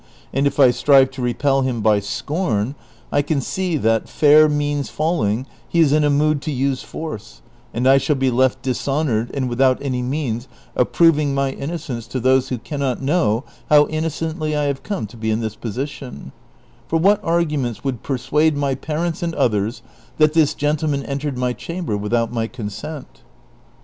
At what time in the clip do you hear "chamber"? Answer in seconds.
21.53-21.95